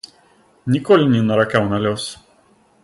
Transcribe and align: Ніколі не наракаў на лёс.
Ніколі 0.75 1.05
не 1.13 1.21
наракаў 1.29 1.63
на 1.77 1.83
лёс. 1.87 2.03